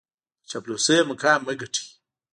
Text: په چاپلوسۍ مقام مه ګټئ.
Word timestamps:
په 0.41 0.45
چاپلوسۍ 0.49 0.97
مقام 1.09 1.39
مه 1.47 1.53
ګټئ. 1.59 1.83